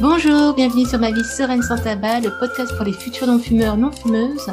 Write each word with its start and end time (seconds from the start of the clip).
Bonjour, 0.00 0.54
bienvenue 0.54 0.84
sur 0.84 0.98
Ma 0.98 1.12
vie 1.12 1.22
sereine 1.22 1.62
sans 1.62 1.78
tabac, 1.78 2.20
le 2.20 2.36
podcast 2.40 2.74
pour 2.76 2.84
les 2.84 2.92
futurs 2.92 3.28
non-fumeurs 3.28 3.76
non-fumeuses 3.76 4.50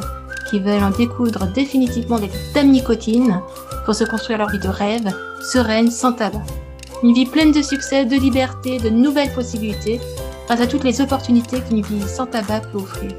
qui 0.48 0.60
veulent 0.60 0.84
en 0.84 0.90
découdre 0.90 1.48
définitivement 1.48 2.16
avec 2.16 2.30
dame 2.54 2.70
nicotine 2.70 3.40
pour 3.84 3.96
se 3.96 4.04
construire 4.04 4.38
leur 4.38 4.50
vie 4.50 4.60
de 4.60 4.68
rêve, 4.68 5.12
sereine 5.42 5.90
sans 5.90 6.12
tabac. 6.12 6.42
Une 7.02 7.14
vie 7.14 7.26
pleine 7.26 7.50
de 7.50 7.62
succès, 7.62 8.04
de 8.04 8.16
liberté, 8.16 8.78
de 8.78 8.90
nouvelles 8.90 9.32
possibilités, 9.32 10.00
grâce 10.50 10.62
à 10.62 10.66
toutes 10.66 10.82
les 10.82 11.00
opportunités 11.00 11.60
qu'une 11.60 11.80
vie 11.80 12.08
sans 12.08 12.26
tabac 12.26 12.62
peut 12.72 12.78
offrir. 12.78 13.12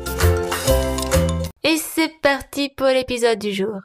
Et 1.63 1.77
c'est 1.77 2.12
parti 2.22 2.67
pour 2.76 2.88
l'épisode 2.88 3.39
du 3.39 3.53
jour. 3.53 3.80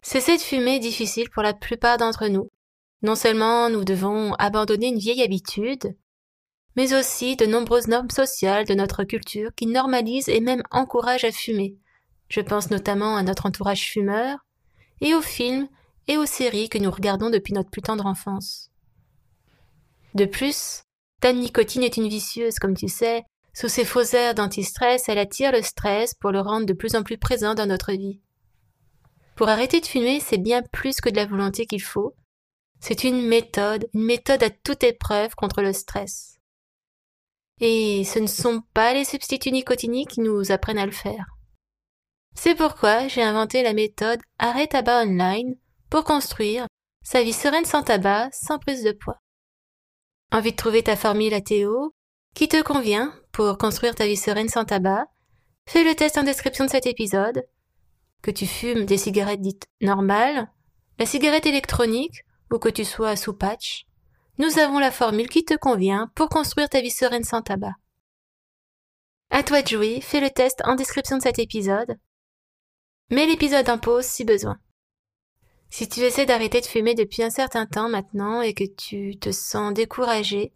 Cesser 0.00 0.38
de 0.38 0.40
fumer 0.40 0.76
est 0.76 0.78
difficile 0.80 1.28
pour 1.28 1.42
la 1.42 1.52
plupart 1.52 1.98
d'entre 1.98 2.28
nous. 2.28 2.48
Non 3.02 3.16
seulement 3.16 3.68
nous 3.68 3.84
devons 3.84 4.32
abandonner 4.38 4.86
une 4.86 4.98
vieille 4.98 5.22
habitude, 5.22 5.94
mais 6.74 6.94
aussi 6.94 7.36
de 7.36 7.44
nombreuses 7.44 7.88
normes 7.88 8.08
sociales 8.08 8.64
de 8.64 8.72
notre 8.72 9.04
culture 9.04 9.50
qui 9.54 9.66
normalisent 9.66 10.30
et 10.30 10.40
même 10.40 10.62
encouragent 10.70 11.24
à 11.24 11.32
fumer. 11.32 11.76
Je 12.30 12.40
pense 12.40 12.70
notamment 12.70 13.14
à 13.14 13.22
notre 13.22 13.44
entourage 13.44 13.90
fumeur, 13.90 14.38
et 15.02 15.14
aux 15.14 15.20
films 15.20 15.68
et 16.08 16.16
aux 16.16 16.24
séries 16.24 16.70
que 16.70 16.78
nous 16.78 16.90
regardons 16.90 17.28
depuis 17.28 17.52
notre 17.52 17.68
plus 17.68 17.82
tendre 17.82 18.06
enfance. 18.06 18.70
De 20.14 20.24
plus, 20.24 20.84
ta 21.20 21.32
nicotine 21.32 21.82
est 21.82 21.96
une 21.96 22.08
vicieuse, 22.08 22.58
comme 22.58 22.76
tu 22.76 22.88
sais. 22.88 23.24
Sous 23.52 23.68
ses 23.68 23.84
faux 23.84 24.14
airs 24.14 24.34
d'anti-stress, 24.34 25.08
elle 25.08 25.18
attire 25.18 25.52
le 25.52 25.62
stress 25.62 26.14
pour 26.14 26.30
le 26.30 26.40
rendre 26.40 26.66
de 26.66 26.72
plus 26.72 26.94
en 26.94 27.02
plus 27.02 27.18
présent 27.18 27.54
dans 27.54 27.66
notre 27.66 27.92
vie. 27.92 28.20
Pour 29.36 29.48
arrêter 29.48 29.80
de 29.80 29.86
fumer, 29.86 30.20
c'est 30.20 30.38
bien 30.38 30.62
plus 30.72 31.00
que 31.00 31.08
de 31.08 31.16
la 31.16 31.26
volonté 31.26 31.66
qu'il 31.66 31.82
faut. 31.82 32.14
C'est 32.80 33.04
une 33.04 33.26
méthode, 33.26 33.88
une 33.94 34.04
méthode 34.04 34.42
à 34.42 34.50
toute 34.50 34.82
épreuve 34.84 35.34
contre 35.34 35.62
le 35.62 35.72
stress. 35.72 36.38
Et 37.60 38.04
ce 38.04 38.18
ne 38.18 38.26
sont 38.26 38.62
pas 38.72 38.94
les 38.94 39.04
substituts 39.04 39.52
nicotiniques 39.52 40.10
qui 40.10 40.20
nous 40.20 40.50
apprennent 40.50 40.78
à 40.78 40.86
le 40.86 40.92
faire. 40.92 41.26
C'est 42.34 42.54
pourquoi 42.54 43.08
j'ai 43.08 43.22
inventé 43.22 43.62
la 43.62 43.74
méthode 43.74 44.20
Arrêt 44.38 44.68
tabac 44.68 45.02
online 45.02 45.56
pour 45.90 46.04
construire 46.04 46.66
sa 47.02 47.22
vie 47.22 47.32
sereine 47.32 47.64
sans 47.64 47.82
tabac, 47.82 48.30
sans 48.32 48.58
prise 48.58 48.84
de 48.84 48.92
poids. 48.92 49.20
Envie 50.32 50.52
de 50.52 50.56
trouver 50.56 50.82
ta 50.82 50.96
formule 50.96 51.34
ATO 51.34 51.94
qui 52.34 52.48
te 52.48 52.62
convient 52.62 53.12
pour 53.32 53.58
construire 53.58 53.94
ta 53.94 54.06
vie 54.06 54.16
sereine 54.16 54.48
sans 54.48 54.64
tabac 54.64 55.06
Fais 55.66 55.84
le 55.84 55.94
test 55.94 56.18
en 56.18 56.22
description 56.22 56.64
de 56.64 56.70
cet 56.70 56.86
épisode. 56.86 57.44
Que 58.22 58.30
tu 58.30 58.46
fumes 58.46 58.86
des 58.86 58.98
cigarettes 58.98 59.40
dites 59.40 59.66
normales, 59.80 60.48
la 60.98 61.06
cigarette 61.06 61.46
électronique 61.46 62.24
ou 62.52 62.58
que 62.58 62.68
tu 62.68 62.84
sois 62.84 63.16
sous 63.16 63.32
patch, 63.32 63.86
nous 64.38 64.58
avons 64.58 64.78
la 64.78 64.90
formule 64.90 65.28
qui 65.28 65.44
te 65.44 65.54
convient 65.54 66.10
pour 66.14 66.28
construire 66.28 66.68
ta 66.68 66.80
vie 66.80 66.90
sereine 66.90 67.24
sans 67.24 67.42
tabac. 67.42 67.74
À 69.30 69.42
toi 69.42 69.62
de 69.62 69.68
jouer, 69.68 70.00
fais 70.00 70.20
le 70.20 70.30
test 70.30 70.60
en 70.64 70.74
description 70.74 71.18
de 71.18 71.22
cet 71.22 71.38
épisode. 71.38 71.98
Mets 73.10 73.26
l'épisode 73.26 73.68
en 73.68 73.78
pause 73.78 74.06
si 74.06 74.24
besoin. 74.24 74.58
Si 75.70 75.88
tu 75.88 76.00
essaies 76.00 76.26
d'arrêter 76.26 76.60
de 76.60 76.66
fumer 76.66 76.94
depuis 76.94 77.22
un 77.22 77.30
certain 77.30 77.64
temps 77.64 77.88
maintenant 77.88 78.42
et 78.42 78.54
que 78.54 78.64
tu 78.64 79.16
te 79.18 79.30
sens 79.30 79.72
découragé, 79.72 80.52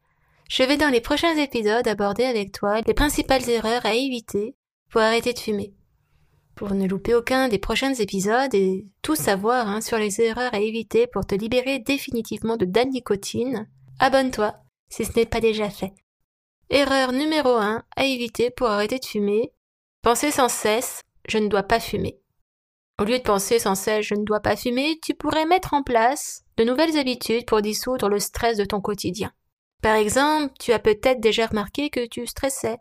je 0.50 0.64
vais 0.64 0.76
dans 0.76 0.90
les 0.90 1.00
prochains 1.00 1.36
épisodes 1.36 1.86
aborder 1.86 2.24
avec 2.24 2.52
toi 2.52 2.80
les 2.80 2.94
principales 2.94 3.48
erreurs 3.48 3.86
à 3.86 3.94
éviter 3.94 4.56
pour 4.90 5.00
arrêter 5.00 5.32
de 5.32 5.38
fumer. 5.38 5.72
Pour 6.56 6.74
ne 6.74 6.86
louper 6.86 7.14
aucun 7.14 7.48
des 7.48 7.58
prochains 7.58 7.94
épisodes 7.94 8.54
et 8.54 8.86
tout 9.02 9.14
savoir 9.14 9.68
hein, 9.68 9.80
sur 9.80 9.98
les 9.98 10.20
erreurs 10.20 10.52
à 10.52 10.60
éviter 10.60 11.06
pour 11.06 11.24
te 11.26 11.34
libérer 11.34 11.78
définitivement 11.78 12.56
de 12.56 12.68
la 12.74 12.84
nicotine, 12.84 13.68
abonne-toi 14.00 14.54
si 14.90 15.04
ce 15.04 15.16
n'est 15.16 15.26
pas 15.26 15.40
déjà 15.40 15.70
fait. 15.70 15.92
Erreur 16.70 17.12
numéro 17.12 17.50
1 17.50 17.84
à 17.96 18.04
éviter 18.04 18.50
pour 18.50 18.68
arrêter 18.68 18.98
de 18.98 19.04
fumer. 19.04 19.52
Penser 20.02 20.30
sans 20.30 20.48
cesse 20.48 21.02
je 21.26 21.38
ne 21.38 21.48
dois 21.48 21.62
pas 21.62 21.80
fumer. 21.80 22.20
Au 23.00 23.04
lieu 23.04 23.18
de 23.18 23.24
penser 23.24 23.58
sans 23.58 23.74
cesse 23.74 24.06
je 24.06 24.14
ne 24.14 24.24
dois 24.24 24.40
pas 24.40 24.56
fumer, 24.56 24.98
tu 25.02 25.14
pourrais 25.14 25.46
mettre 25.46 25.74
en 25.74 25.82
place 25.82 26.44
de 26.56 26.64
nouvelles 26.64 26.96
habitudes 26.96 27.46
pour 27.46 27.60
dissoudre 27.60 28.08
le 28.08 28.20
stress 28.20 28.56
de 28.56 28.64
ton 28.64 28.80
quotidien. 28.80 29.32
Par 29.82 29.96
exemple, 29.96 30.54
tu 30.60 30.72
as 30.72 30.78
peut-être 30.78 31.20
déjà 31.20 31.46
remarqué 31.46 31.90
que 31.90 32.06
tu 32.06 32.26
stressais 32.26 32.78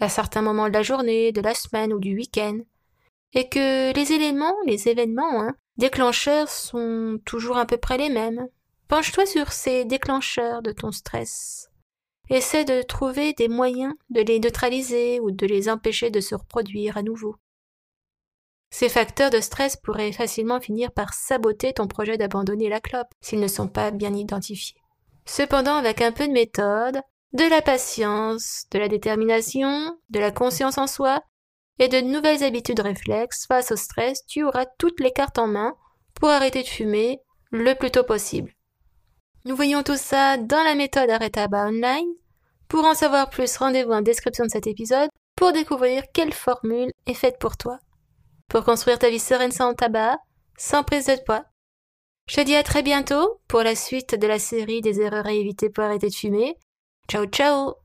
à 0.00 0.08
certains 0.08 0.42
moments 0.42 0.68
de 0.68 0.74
la 0.74 0.82
journée, 0.82 1.32
de 1.32 1.40
la 1.40 1.54
semaine 1.54 1.92
ou 1.92 1.98
du 1.98 2.14
week-end 2.14 2.58
et 3.34 3.48
que 3.48 3.92
les 3.92 4.12
éléments, 4.12 4.54
les 4.64 4.88
événements, 4.88 5.42
hein, 5.42 5.54
déclencheurs 5.76 6.48
sont 6.48 7.18
toujours 7.24 7.58
à 7.58 7.66
peu 7.66 7.76
près 7.76 7.98
les 7.98 8.08
mêmes. 8.08 8.46
Penche-toi 8.88 9.26
sur 9.26 9.52
ces 9.52 9.84
déclencheurs 9.84 10.62
de 10.62 10.72
ton 10.72 10.92
stress. 10.92 11.70
Essaie 12.30 12.64
de 12.64 12.82
trouver 12.82 13.32
des 13.32 13.48
moyens 13.48 13.92
de 14.10 14.20
les 14.20 14.38
neutraliser 14.38 15.20
ou 15.20 15.30
de 15.30 15.46
les 15.46 15.68
empêcher 15.68 16.10
de 16.10 16.20
se 16.20 16.34
reproduire 16.34 16.96
à 16.96 17.02
nouveau. 17.02 17.36
Ces 18.76 18.88
facteurs 18.88 19.30
de 19.30 19.40
stress 19.40 19.76
pourraient 19.76 20.10
facilement 20.10 20.58
finir 20.58 20.90
par 20.90 21.14
saboter 21.14 21.72
ton 21.72 21.86
projet 21.86 22.18
d'abandonner 22.18 22.68
la 22.68 22.80
clope 22.80 23.06
s'ils 23.20 23.38
ne 23.38 23.46
sont 23.46 23.68
pas 23.68 23.92
bien 23.92 24.12
identifiés. 24.12 24.80
Cependant, 25.26 25.76
avec 25.76 26.00
un 26.00 26.10
peu 26.10 26.26
de 26.26 26.32
méthode, 26.32 27.00
de 27.34 27.48
la 27.48 27.62
patience, 27.62 28.64
de 28.72 28.80
la 28.80 28.88
détermination, 28.88 29.96
de 30.10 30.18
la 30.18 30.32
conscience 30.32 30.76
en 30.76 30.88
soi, 30.88 31.22
et 31.78 31.86
de 31.86 32.00
nouvelles 32.00 32.42
habitudes 32.42 32.80
réflexes 32.80 33.46
face 33.46 33.70
au 33.70 33.76
stress, 33.76 34.26
tu 34.26 34.42
auras 34.42 34.66
toutes 34.76 34.98
les 34.98 35.12
cartes 35.12 35.38
en 35.38 35.46
main 35.46 35.76
pour 36.14 36.30
arrêter 36.30 36.64
de 36.64 36.68
fumer 36.68 37.20
le 37.52 37.74
plus 37.74 37.92
tôt 37.92 38.02
possible. 38.02 38.52
Nous 39.44 39.54
voyons 39.54 39.84
tout 39.84 39.96
ça 39.96 40.36
dans 40.36 40.64
la 40.64 40.74
méthode 40.74 41.10
Arrêt 41.10 41.30
Tabac 41.30 41.68
Online. 41.68 42.12
Pour 42.66 42.84
en 42.84 42.94
savoir 42.94 43.30
plus, 43.30 43.56
rendez-vous 43.56 43.92
en 43.92 44.02
description 44.02 44.46
de 44.46 44.50
cet 44.50 44.66
épisode 44.66 45.10
pour 45.36 45.52
découvrir 45.52 46.02
quelle 46.12 46.34
formule 46.34 46.90
est 47.06 47.14
faite 47.14 47.38
pour 47.38 47.56
toi. 47.56 47.78
Pour 48.54 48.62
construire 48.62 49.00
ta 49.00 49.10
vie 49.10 49.18
sereine 49.18 49.50
sans 49.50 49.74
tabac, 49.74 50.16
sans 50.56 50.84
prise 50.84 51.06
de 51.06 51.16
poids. 51.26 51.44
Je 52.28 52.36
te 52.36 52.40
dis 52.42 52.54
à 52.54 52.62
très 52.62 52.84
bientôt 52.84 53.40
pour 53.48 53.64
la 53.64 53.74
suite 53.74 54.14
de 54.14 54.28
la 54.28 54.38
série 54.38 54.80
des 54.80 55.00
erreurs 55.00 55.26
à 55.26 55.32
éviter 55.32 55.70
pour 55.70 55.82
arrêter 55.82 56.08
de 56.08 56.14
fumer. 56.14 56.56
Ciao 57.08 57.26
ciao 57.26 57.83